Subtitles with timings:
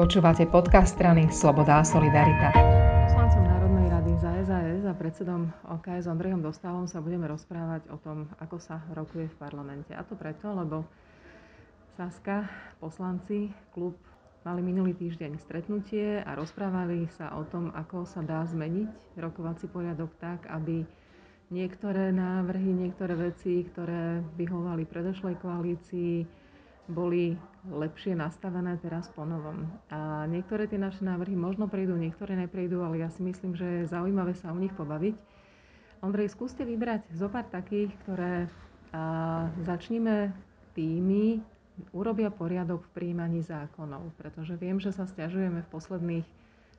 [0.00, 2.56] Počúvate podcast strany Sloboda a Solidarita.
[3.04, 8.24] Poslancom Národnej rady za SAS a predsedom OKS Ondrejom Dostávom sa budeme rozprávať o tom,
[8.40, 9.92] ako sa rokuje v parlamente.
[9.92, 10.88] A to preto, lebo
[12.00, 12.48] Saska,
[12.80, 13.92] poslanci, klub
[14.40, 20.16] mali minulý týždeň stretnutie a rozprávali sa o tom, ako sa dá zmeniť rokovací poriadok
[20.16, 20.80] tak, aby
[21.52, 26.24] niektoré návrhy, niektoré veci, ktoré vyhovali predošlej koalícii,
[26.90, 27.38] boli
[27.68, 29.68] lepšie nastavené teraz po novom.
[29.92, 33.92] A niektoré tie naše návrhy možno prejdú, niektoré neprejdú, ale ja si myslím, že je
[33.92, 35.14] zaujímavé sa o nich pobaviť.
[36.00, 38.48] Ondrej, skúste vybrať zo pár takých, ktoré
[38.96, 40.32] a, začníme
[40.72, 41.44] tými,
[41.92, 46.26] urobia poriadok v príjmaní zákonov, pretože viem, že sa stiažujeme v posledných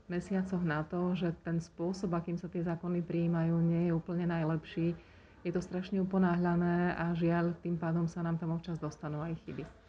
[0.10, 4.98] mesiacoch na to, že ten spôsob, akým sa tie zákony prijímajú, nie je úplne najlepší.
[5.46, 9.81] Je to strašne uponáhľané a žiaľ, tým pádom sa nám tam občas dostanú aj chyby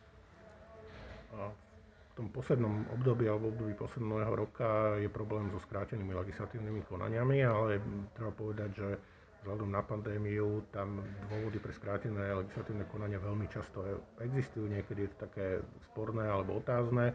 [1.33, 7.81] v tom poslednom období alebo období posledného roka je problém so skrátenými legislatívnymi konaniami, ale
[8.13, 8.89] treba povedať, že
[9.43, 11.03] vzhľadom na pandémiu tam
[11.33, 13.83] dôvody pre skrátené legislatívne konania veľmi často
[14.21, 15.47] existujú, niekedy je to také
[15.91, 17.11] sporné alebo otázne,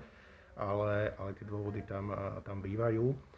[0.57, 3.36] ale, ale tie dôvody tam, tam bývajú.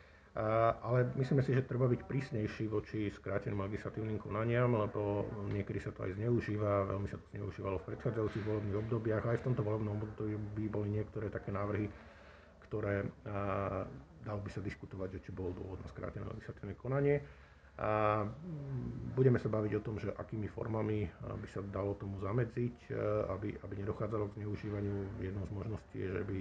[0.79, 6.05] Ale myslíme si, že treba byť prísnejší voči skráteným legislatívnym konaniam, lebo niekedy sa to
[6.05, 9.25] aj zneužíva, veľmi sa to zneužívalo v predchádzajúcich volebných obdobiach.
[9.25, 11.89] Aj v tomto volebnom období boli niektoré také návrhy,
[12.69, 13.09] ktoré
[14.23, 17.25] dalo by sa diskutovať, že či bol dôvod na skrátené legislatívne konanie.
[17.79, 18.27] A
[19.15, 22.91] budeme sa baviť o tom, že akými formami by sa dalo tomu zamedziť,
[23.31, 25.23] aby, aby nedochádzalo k zneužívaniu.
[25.23, 26.37] Jednou z možností je, že by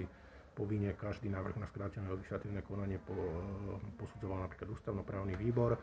[0.59, 3.15] povinne každý návrh na skrátené legislatívne konanie po,
[3.95, 5.79] posudzoval napríklad ústavnoprávny výbor,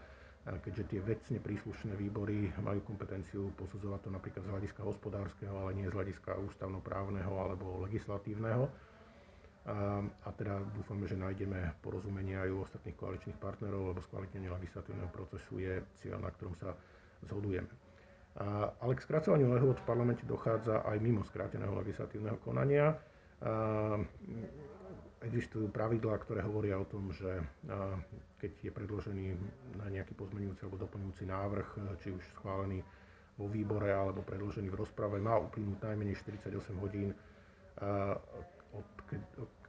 [0.45, 5.88] keďže tie vecne príslušné výbory majú kompetenciu posudzovať to napríklad z hľadiska hospodárskeho, ale nie
[5.88, 8.68] z hľadiska ústavnoprávneho alebo legislatívneho.
[9.66, 15.09] A, a teda dúfame, že nájdeme porozumenie aj u ostatných koaličných partnerov, lebo skvalitnenie legislatívneho
[15.09, 16.78] procesu je cieľ, na ktorom sa
[17.26, 17.72] zhodujeme.
[18.84, 22.94] Ale k skracovaniu lehôd v parlamente dochádza aj mimo skráteného legislatívneho konania.
[23.41, 24.00] A,
[25.25, 27.41] existujú pravidlá, ktoré hovoria o tom, že
[28.38, 29.25] keď je predložený
[29.81, 31.68] na nejaký pozmenujúci alebo doplňujúci návrh,
[32.06, 32.85] či už schválený
[33.35, 37.09] vo výbore alebo predložený v rozprave, má uplynúť najmenej 48 hodín
[38.75, 38.88] od,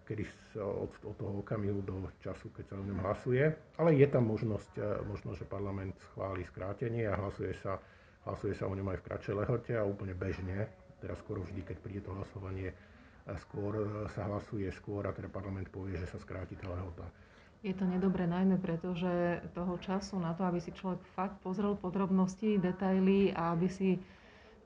[0.07, 0.23] kedy
[0.61, 3.45] od, od toho okamihu do času, keď sa o ňom hlasuje.
[3.81, 4.79] Ale je tam možnosť,
[5.09, 7.81] možnosť, že parlament schváli skrátenie a hlasuje sa,
[8.29, 10.71] hlasuje sa o ňom aj v kratšej lehote a úplne bežne,
[11.03, 12.71] teraz skoro vždy, keď príde to hlasovanie
[13.35, 17.03] skôr e, sa hlasuje skôr a teda parlament povie, že sa skráti tá lehota.
[17.67, 21.75] Je to nedobré najmä preto, že toho času na to, aby si človek fakt pozrel
[21.75, 23.99] podrobnosti, detaily a aby si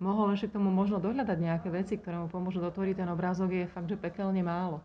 [0.03, 3.72] mohol ešte k tomu možno dohľadať nejaké veci, ktoré mu pomôžu dotvoriť ten obrázok, je
[3.72, 4.84] fakt, že pekelne málo.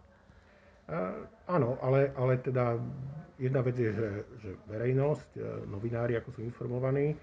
[0.85, 2.77] Uh, áno, ale, ale teda
[3.41, 4.09] jedna vec je, že,
[4.39, 7.15] že verejnosť, e, novinári, ako sú informovaní,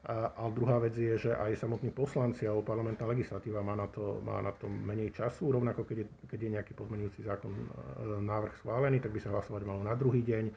[0.00, 4.24] a, a druhá vec je, že aj samotní poslanci alebo parlamentná legislatíva má na to,
[4.24, 5.52] má na to menej času.
[5.52, 7.64] Rovnako keď je, keď je nejaký pozmenujúci zákon e,
[8.24, 10.44] návrh schválený, tak by sa hlasovať malo na druhý deň.
[10.48, 10.52] E,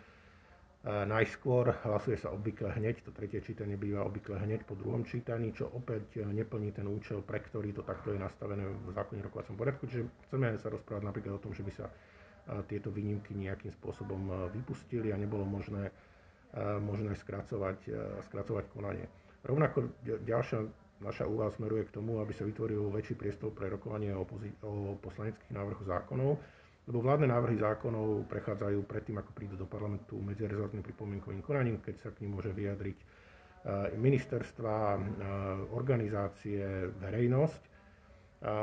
[0.88, 5.68] najskôr hlasuje sa obvykle hneď, to tretie čítanie býva obvykle hneď po druhom čítaní, čo
[5.76, 9.92] opäť neplní ten účel, pre ktorý to takto je nastavené v zákone rokovacom poriadku.
[9.92, 11.94] Čiže chceme sa rozprávať napríklad o tom, že by sa e,
[12.72, 15.92] tieto výnimky nejakým spôsobom vypustili a nebolo možné,
[16.80, 17.92] možné skracovať,
[18.30, 19.10] skracovať konanie.
[19.44, 19.92] Rovnako
[20.24, 20.64] ďalšia
[21.04, 24.96] naša úvaha smeruje k tomu, aby sa vytvoril väčší priestor pre rokovanie o, pozí- o
[24.96, 26.40] poslaneckých návrhoch zákonov,
[26.84, 32.10] lebo vládne návrhy zákonov prechádzajú predtým, ako prídu do parlamentu medzirezortným pripomienkovým konaním, keď sa
[32.12, 33.06] k nim môže vyjadriť e,
[33.96, 35.00] ministerstva, e,
[35.72, 36.64] organizácie,
[37.00, 37.64] verejnosť
[38.44, 38.56] a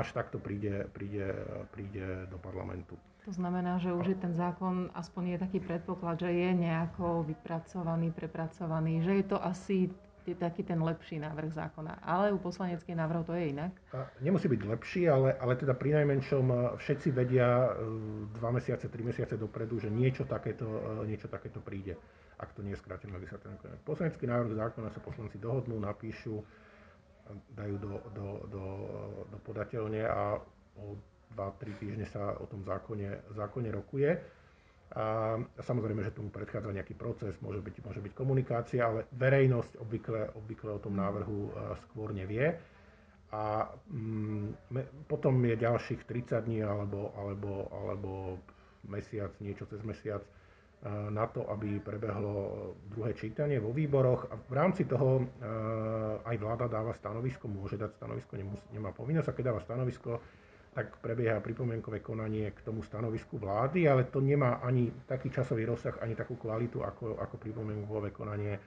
[0.00, 1.28] až takto príde, príde,
[1.68, 2.96] príde do parlamentu.
[3.24, 8.12] To znamená, že už je ten zákon, aspoň je taký predpoklad, že je nejako vypracovaný,
[8.12, 9.88] prepracovaný, že je to asi
[10.24, 12.00] je taký ten lepší návrh zákona.
[12.00, 13.72] Ale u poslaneckých návrhov to je inak.
[14.24, 17.70] Nemusí byť lepší, ale, ale teda pri najmenšom e, všetci vedia e,
[18.40, 20.64] dva mesiace, tri mesiace dopredu, že niečo takéto,
[21.04, 22.00] e, niečo takéto príde,
[22.40, 23.84] ak to nie je skrátené legislatívne konanie.
[23.84, 26.40] Poslanecký návrh zákona sa poslanci dohodnú, napíšu,
[27.56, 28.64] dajú do, do, do,
[29.28, 30.40] do podateľne a
[30.80, 30.96] o
[31.34, 34.14] 2-3 týždne sa o tom zákone, zákone rokuje.
[34.94, 40.38] A samozrejme, že tomu predchádza nejaký proces, môže byť, môže byť komunikácia, ale verejnosť obvykle,
[40.38, 41.50] obvykle o tom návrhu e,
[41.88, 42.54] skôr nevie.
[43.34, 44.70] A mm,
[45.10, 48.10] potom je ďalších 30 dní alebo, alebo, alebo
[48.86, 50.30] mesiac, niečo cez mesiac e,
[51.10, 54.30] na to, aby prebehlo druhé čítanie vo výboroch.
[54.30, 55.24] A v rámci toho e,
[56.22, 59.26] aj vláda dáva stanovisko, môže dať stanovisko, nemus, nemá povinnosť.
[59.26, 60.22] A keď dáva stanovisko,
[60.74, 65.94] tak prebieha pripomienkové konanie k tomu stanovisku vlády, ale to nemá ani taký časový rozsah,
[66.02, 68.58] ani takú kvalitu ako, ako pripomienkové konanie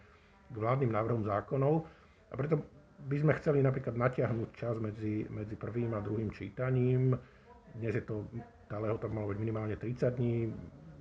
[0.48, 1.84] k vládnym návrhom zákonov.
[2.32, 2.64] A preto
[3.12, 7.12] by sme chceli napríklad natiahnuť čas medzi, medzi prvým a druhým čítaním.
[7.76, 8.24] Dnes je to,
[8.72, 10.48] tá lehota malo byť minimálne 30 dní,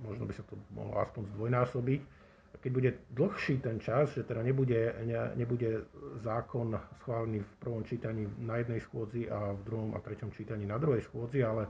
[0.03, 2.16] možno by sa to mohlo aspoň zdvojnásobiť
[2.61, 5.85] keď bude dlhší ten čas, že teda nebude, ne, nebude
[6.25, 10.77] zákon schválený v prvom čítaní na jednej schôdzi a v druhom a treťom čítaní na
[10.81, 11.69] druhej schôdzi, ale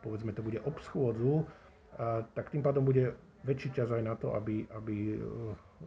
[0.00, 1.44] povedzme to bude ob schôdzu,
[1.96, 3.12] a, tak tým pádom bude
[3.44, 5.16] väčší čas aj na to, aby, aby e,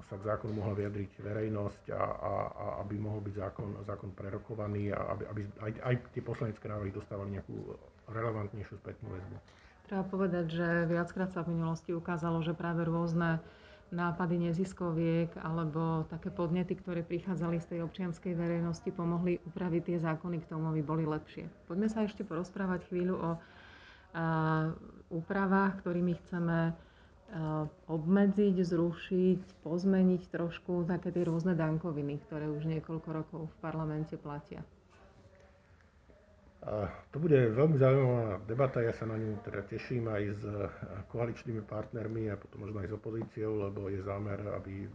[0.07, 4.95] sa k zákonu mohla vyjadriť verejnosť a, a, a aby mohol byť zákon, zákon prerokovaný
[4.95, 7.75] a aby, aby aj, aj tie poslanecké návrhy dostávali nejakú
[8.07, 9.35] relevantnejšiu spätnú väzbu.
[9.91, 13.43] Treba povedať, že viackrát sa v minulosti ukázalo, že práve rôzne
[13.91, 20.41] nápady neziskoviek alebo také podnety, ktoré prichádzali z tej občianskej verejnosti, pomohli upraviť tie zákony
[20.41, 21.51] k tomu, aby boli lepšie.
[21.67, 23.31] Poďme sa ešte porozprávať chvíľu o
[25.11, 26.75] úpravách, ktorými chceme
[27.87, 34.63] obmedziť, zrušiť, pozmeniť trošku také tie rôzne dankoviny, ktoré už niekoľko rokov v parlamente platia.
[37.11, 40.43] To bude veľmi zaujímavá debata, ja sa na ňu teda teším aj s
[41.09, 44.85] koaličnými partnermi a potom možno aj s opozíciou, lebo je zámer, aby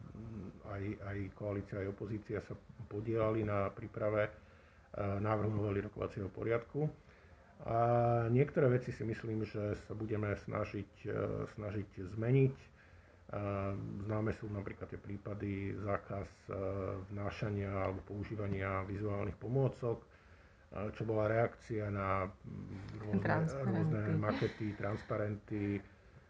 [0.70, 2.54] aj, aj koalícia, aj opozícia sa
[2.86, 4.30] podielali na príprave
[4.96, 6.86] návrhu novely rokovacieho poriadku.
[7.66, 7.76] A
[8.30, 11.10] niektoré veci si myslím, že sa budeme snažiť,
[11.58, 12.56] snažiť zmeniť.
[14.06, 16.30] Známe sú napríklad tie prípady zákaz
[17.10, 19.98] vnášania alebo používania vizuálnych pomôcok,
[20.70, 22.28] čo bola reakcia na
[23.00, 25.80] rôzne, rôzne makety, transparenty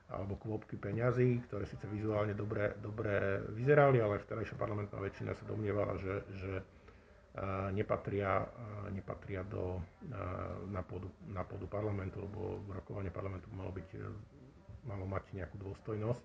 [0.06, 5.98] alebo kvopky peňazí, ktoré síce vizuálne dobre, dobre vyzerali, ale vtedajšia parlamentná väčšina sa domnievala,
[5.98, 6.52] že, že
[7.74, 8.48] nepatria,
[8.94, 9.82] nepatria do,
[10.72, 13.88] na, pôdu, na pôdu parlamentu, lebo rokovanie parlamentu malo, byť,
[14.88, 16.22] malo mať nejakú dôstojnosť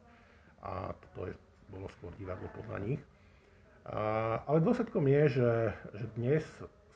[0.63, 1.33] a toto je,
[1.67, 3.01] bolo skôr divadlo podľa nich.
[3.89, 5.51] A, ale dôsledkom je, že,
[5.97, 6.45] že dnes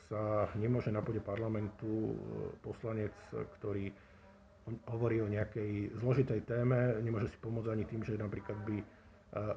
[0.06, 2.14] sa nemôže na pôde parlamentu e,
[2.62, 3.14] poslanec,
[3.58, 3.90] ktorý
[4.90, 8.84] hovorí o nejakej zložitej téme, nemôže si pomôcť ani tým, že napríklad by e,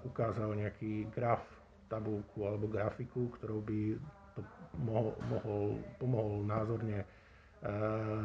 [0.05, 1.41] ukázal nejaký graf,
[1.89, 3.97] tabulku alebo grafiku, ktorou by
[4.37, 4.41] to
[4.85, 5.63] mohol, mohol,
[5.97, 7.05] pomohol názorne e,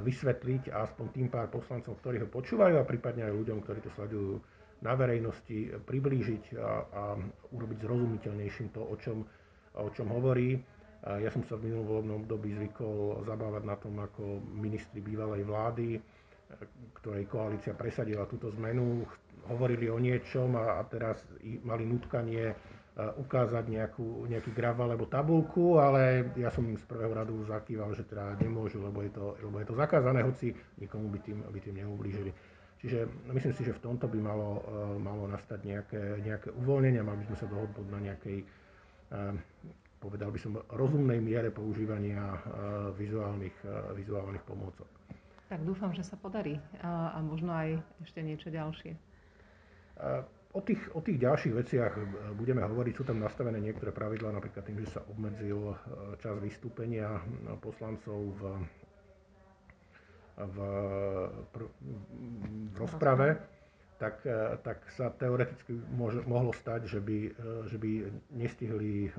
[0.05, 3.91] vysvetliť a aspoň tým pár poslancom, ktorí ho počúvajú a prípadne aj ľuďom, ktorí to
[3.97, 4.37] sledujú
[4.85, 7.03] na verejnosti, priblížiť a, a
[7.56, 9.25] urobiť zrozumiteľnejším to, o čom,
[9.81, 10.61] o čom hovorí.
[11.05, 16.01] Ja som sa v minulom volebnom období zvykol zabávať na tom, ako ministri bývalej vlády,
[17.01, 19.05] ktorej koalícia presadila túto zmenu,
[19.53, 21.21] hovorili o niečom a, teraz
[21.61, 22.56] mali nutkanie
[22.95, 28.07] ukázať nejakú, nejaký graf alebo tabulku, ale ja som im z prvého radu zakýval, že
[28.07, 31.85] teda nemôžu, lebo je to, lebo je to zakázané, hoci nikomu by tým, by tým
[31.85, 32.31] neublížili.
[32.79, 34.62] Čiže myslím si, že v tomto by malo,
[35.03, 38.39] malo nastať nejaké, nejaké uvoľnenie, mali by sme sa dohodnúť na nejakej
[40.05, 42.39] povedal by som, rozumnej miere používania e,
[43.01, 44.85] vizuálnych, e, vizuálnych pomôcok.
[45.49, 48.93] Tak dúfam, že sa podarí a, a možno aj ešte niečo ďalšie.
[50.55, 51.93] O tých, o tých ďalších veciach
[52.39, 52.95] budeme hovoriť.
[52.95, 55.75] Sú tam nastavené niektoré pravidlá, napríklad tým, že sa obmedzil e,
[56.23, 57.19] čas vystúpenia
[57.59, 58.43] poslancov v,
[60.39, 60.57] v,
[62.71, 63.54] v rozprave
[64.05, 67.31] tak, e, tak sa teoreticky môže, mohlo stať, že by, e,
[67.73, 67.90] že by
[68.37, 69.11] nestihli e,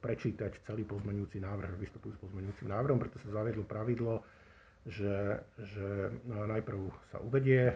[0.00, 4.24] prečítať celý pozmeňujúci návrh, vystupujú s pozmeňujúcim návrhom, preto sa zaviedlo pravidlo,
[4.88, 7.68] že, že najprv sa uvedie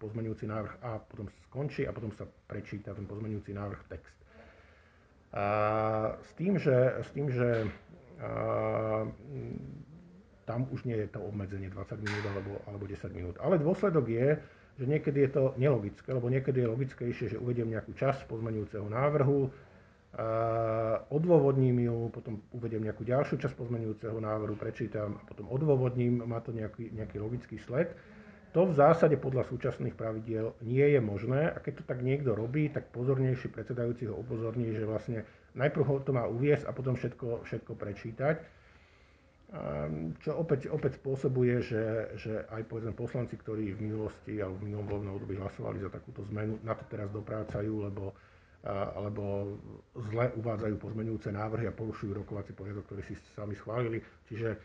[0.00, 4.16] pozmeňujúci návrh a potom skončí a potom sa prečíta ten pozmeňujúci návrh text.
[5.36, 5.44] A
[6.24, 7.68] s tým, že, s tým, že
[8.16, 9.04] a,
[10.48, 13.36] tam už nie je to obmedzenie 20 minút alebo, alebo 10 minút.
[13.36, 14.40] Ale dôsledok je,
[14.80, 19.52] že niekedy je to nelogické, lebo niekedy je logickejšie, že uvediem nejakú časť pozmenujúceho návrhu,
[21.08, 26.52] odôvodním ju, potom uvediem nejakú ďalšiu časť pozmenujúceho návrhu, prečítam a potom odôvodním, má to
[26.52, 27.96] nejaký, nejaký logický sled.
[28.52, 32.68] To v zásade podľa súčasných pravidiel nie je možné a keď to tak niekto robí,
[32.68, 35.24] tak pozornejší predsedajúci ho upozorní, že vlastne
[35.56, 38.36] najprv ho to má uviesť a potom všetko, všetko prečítať
[40.24, 41.84] čo opäť, opäť spôsobuje, že,
[42.16, 46.24] že aj povedzme poslanci, ktorí v minulosti alebo v minulom voľnom období hlasovali za takúto
[46.32, 48.16] zmenu, na to teraz doprácajú, lebo,
[48.96, 49.52] alebo
[50.08, 54.00] zle uvádzajú pozmenujúce návrhy a porušujú rokovací poriadok, ktorý si sami schválili.
[54.24, 54.56] Čiže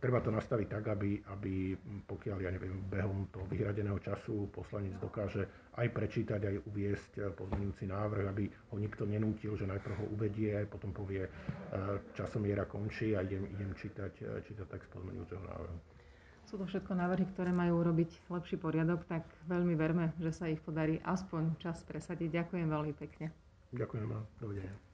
[0.00, 5.44] treba to nastaviť tak, aby, aby pokiaľ, ja neviem, behom toho vyhradeného času poslanec dokáže
[5.76, 10.64] aj prečítať, aj uviesť e, pozmeňujúci návrh, aby ho nikto nenútil, že najprv ho uvedie,
[10.66, 11.30] potom povie, e,
[12.16, 15.76] časomiera končí a idem, idem čítať, čítať text pozmeňujúceho návrhu.
[16.48, 20.64] Sú to všetko návrhy, ktoré majú urobiť lepší poriadok, tak veľmi verme, že sa ich
[20.64, 22.32] podarí aspoň čas presadiť.
[22.32, 23.28] Ďakujem veľmi pekne.
[23.76, 24.24] Ďakujem vám.
[24.40, 24.87] Dovidenia.